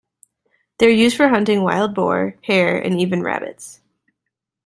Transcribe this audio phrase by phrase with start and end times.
[0.79, 3.81] They are used for hunting wild boar, hare and even rabbits.